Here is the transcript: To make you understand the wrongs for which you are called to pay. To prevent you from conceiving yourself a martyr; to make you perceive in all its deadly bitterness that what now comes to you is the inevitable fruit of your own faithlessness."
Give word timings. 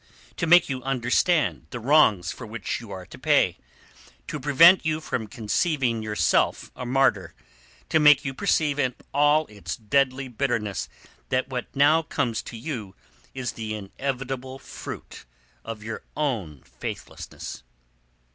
To 0.37 0.47
make 0.47 0.67
you 0.67 0.81
understand 0.81 1.67
the 1.69 1.79
wrongs 1.79 2.31
for 2.31 2.47
which 2.47 2.81
you 2.81 2.89
are 2.89 3.01
called 3.05 3.11
to 3.11 3.19
pay. 3.19 3.57
To 4.29 4.39
prevent 4.39 4.83
you 4.83 4.99
from 4.99 5.27
conceiving 5.27 6.01
yourself 6.01 6.71
a 6.75 6.87
martyr; 6.87 7.35
to 7.89 7.99
make 7.99 8.25
you 8.25 8.33
perceive 8.33 8.79
in 8.79 8.95
all 9.13 9.45
its 9.45 9.75
deadly 9.77 10.27
bitterness 10.27 10.89
that 11.29 11.49
what 11.49 11.67
now 11.75 12.01
comes 12.01 12.41
to 12.41 12.57
you 12.57 12.95
is 13.35 13.51
the 13.51 13.75
inevitable 13.75 14.57
fruit 14.57 15.25
of 15.63 15.83
your 15.83 16.01
own 16.17 16.63
faithlessness." 16.63 17.61